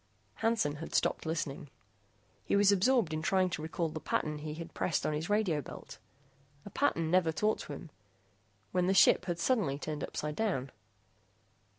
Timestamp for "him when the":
7.73-8.95